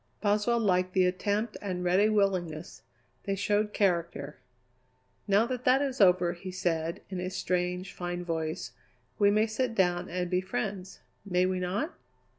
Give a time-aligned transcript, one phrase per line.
[0.19, 2.81] Boswell liked the attempt and ready willingness;
[3.25, 4.39] they showed character.
[5.27, 8.71] "Now that that is over," he said in his strange, fine voice,
[9.19, 11.01] "we may sit down and be friends.
[11.23, 11.93] May we not?"